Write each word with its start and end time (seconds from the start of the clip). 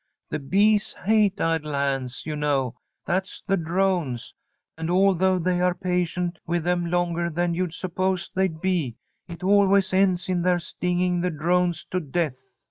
The 0.31 0.39
bees 0.39 0.93
hate 1.05 1.39
idle 1.39 1.73
hands, 1.73 2.25
you 2.25 2.35
know, 2.35 2.73
that's 3.05 3.43
the 3.45 3.55
drones, 3.55 4.33
and, 4.75 4.89
although 4.89 5.37
they 5.37 5.61
are 5.61 5.75
patient 5.75 6.39
with 6.47 6.63
them 6.63 6.87
longer 6.89 7.29
than 7.29 7.53
you'd 7.53 7.75
suppose 7.75 8.27
they'd 8.33 8.61
be, 8.61 8.95
it 9.27 9.43
always 9.43 9.93
ends 9.93 10.27
in 10.27 10.41
their 10.41 10.57
stinging 10.59 11.21
the 11.21 11.29
drones 11.29 11.85
to 11.91 11.99
death. 11.99 12.55